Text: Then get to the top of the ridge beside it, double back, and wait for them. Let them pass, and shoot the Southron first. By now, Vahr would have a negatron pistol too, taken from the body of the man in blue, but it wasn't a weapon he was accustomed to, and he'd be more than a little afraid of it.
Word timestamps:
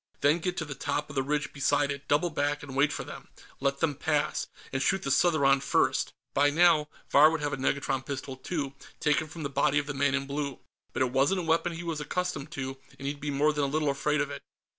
Then 0.21 0.39
get 0.39 0.57
to 0.57 0.65
the 0.65 0.73
top 0.73 1.09
of 1.09 1.15
the 1.15 1.21
ridge 1.21 1.53
beside 1.53 1.91
it, 1.91 2.07
double 2.07 2.31
back, 2.31 2.63
and 2.63 2.75
wait 2.75 2.91
for 2.91 3.03
them. 3.03 3.27
Let 3.59 3.81
them 3.81 3.93
pass, 3.93 4.47
and 4.73 4.81
shoot 4.81 5.03
the 5.03 5.11
Southron 5.11 5.59
first. 5.61 6.11
By 6.33 6.49
now, 6.49 6.87
Vahr 7.11 7.29
would 7.29 7.41
have 7.41 7.53
a 7.53 7.57
negatron 7.57 8.03
pistol 8.03 8.35
too, 8.35 8.73
taken 8.99 9.27
from 9.27 9.43
the 9.43 9.47
body 9.47 9.77
of 9.77 9.85
the 9.85 9.93
man 9.93 10.15
in 10.15 10.25
blue, 10.25 10.57
but 10.91 11.03
it 11.03 11.11
wasn't 11.11 11.41
a 11.41 11.43
weapon 11.43 11.73
he 11.73 11.83
was 11.83 12.01
accustomed 12.01 12.49
to, 12.53 12.79
and 12.97 13.07
he'd 13.07 13.19
be 13.19 13.29
more 13.29 13.53
than 13.53 13.63
a 13.65 13.67
little 13.67 13.91
afraid 13.91 14.21
of 14.21 14.31
it. 14.31 14.41